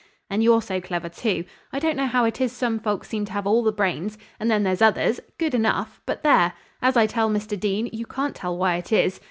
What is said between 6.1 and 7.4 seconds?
there! As I tell